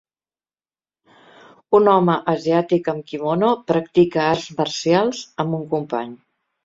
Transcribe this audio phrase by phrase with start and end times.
[1.81, 6.17] Un home asiàtic amb quimono practica arts marcials amb un company.